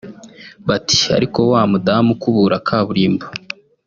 Ati 0.77 0.97
“Ariko 1.17 1.39
wa 1.51 1.61
mudamu 1.71 2.09
ukubura 2.15 2.55
kaburimbo 2.67 3.25